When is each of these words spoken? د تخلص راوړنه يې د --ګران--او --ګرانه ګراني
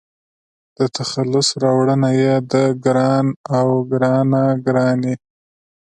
د 0.77 0.79
تخلص 0.97 1.47
راوړنه 1.63 2.09
يې 2.21 2.33
د 2.51 2.53
--ګران--او 2.69 3.67
--ګرانه 3.89 4.43
ګراني 4.65 5.13